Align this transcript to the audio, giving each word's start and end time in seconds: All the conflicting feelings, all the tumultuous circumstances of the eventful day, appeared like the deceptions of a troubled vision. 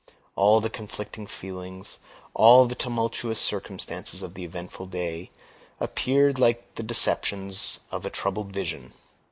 All 0.35 0.61
the 0.61 0.69
conflicting 0.71 1.27
feelings, 1.27 1.99
all 2.33 2.65
the 2.65 2.73
tumultuous 2.73 3.39
circumstances 3.39 4.23
of 4.23 4.33
the 4.33 4.43
eventful 4.43 4.87
day, 4.87 5.29
appeared 5.79 6.39
like 6.39 6.73
the 6.73 6.81
deceptions 6.81 7.79
of 7.91 8.03
a 8.03 8.09
troubled 8.09 8.51
vision. 8.51 8.93